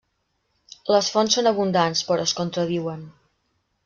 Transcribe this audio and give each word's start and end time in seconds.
Les 0.93 1.09
fonts 1.15 1.37
són 1.39 1.49
abundants 1.51 2.01
però 2.07 2.25
es 2.31 2.33
contradiuen. 2.39 3.05